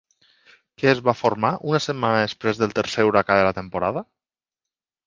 Què 0.81 0.89
es 0.91 1.01
va 1.09 1.15
formar 1.19 1.51
una 1.73 1.83
setmana 1.89 2.25
després 2.25 2.63
del 2.65 2.75
tercer 2.81 3.09
huracà 3.13 3.39
de 3.43 3.47
la 3.51 3.57
temporada? 3.61 4.07